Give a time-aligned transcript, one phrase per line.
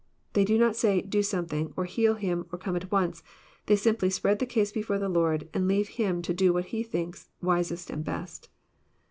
[0.33, 3.21] They do not say," do something," or heal him," or" come at once."
[3.67, 6.81] They simply spread the case before the Lord, and leave Him to do what He
[6.81, 8.49] thinks wisest and best.